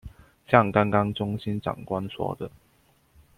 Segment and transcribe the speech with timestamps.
[0.47, 2.49] 像剛剛中心長官說的